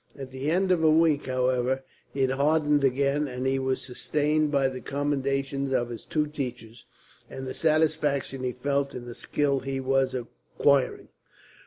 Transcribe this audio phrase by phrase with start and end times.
[0.17, 1.83] At the end of a week, however,
[2.15, 6.87] it hardened again; and he was sustained by the commendations of his two teachers,
[7.29, 11.09] and the satisfaction he felt in the skill he was acquiring.